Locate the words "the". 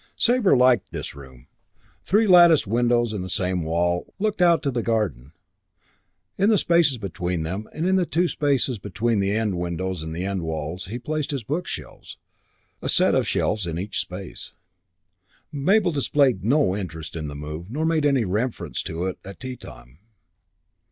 3.21-3.29, 4.71-4.81, 6.49-6.57, 7.97-8.05, 9.19-9.29, 10.11-10.25, 17.27-17.35